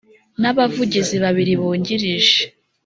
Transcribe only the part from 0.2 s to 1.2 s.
n abavugizi